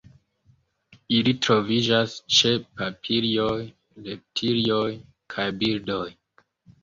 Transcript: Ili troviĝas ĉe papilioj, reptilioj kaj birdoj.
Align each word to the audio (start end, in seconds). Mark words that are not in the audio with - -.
Ili 1.17 1.33
troviĝas 1.45 2.15
ĉe 2.37 2.53
papilioj, 2.79 3.59
reptilioj 4.07 4.87
kaj 5.35 5.45
birdoj. 5.61 6.09